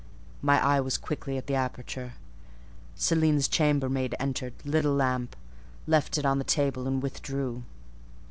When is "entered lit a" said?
4.19-4.89